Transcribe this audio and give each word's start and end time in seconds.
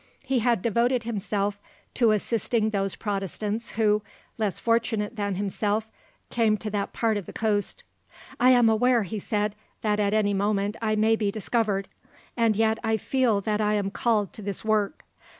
He 0.23 0.39
had 0.39 0.63
devoted 0.63 1.03
himself 1.03 1.59
to 1.93 2.09
assisting 2.09 2.71
those 2.71 2.95
Protestants 2.95 3.73
who, 3.73 4.01
less 4.39 4.57
fortunate 4.57 5.15
than 5.15 5.35
himself, 5.35 5.87
came 6.31 6.57
to 6.57 6.71
that 6.71 6.91
part 6.91 7.17
of 7.17 7.27
the 7.27 7.31
coast. 7.33 7.83
"`I 8.39 8.49
am 8.49 8.67
aware,' 8.67 9.03
he 9.03 9.19
said, 9.19 9.53
`that 9.83 9.99
at 9.99 10.15
any 10.15 10.33
moment 10.33 10.75
I 10.81 10.95
may 10.95 11.15
be 11.15 11.29
discovered; 11.29 11.87
and 12.35 12.55
yet 12.55 12.79
I 12.83 12.97
feel 12.97 13.41
that 13.41 13.61
I 13.61 13.75
am 13.75 13.91
called 13.91 14.33
to 14.33 14.41
this 14.41 14.65
work. 14.65 15.05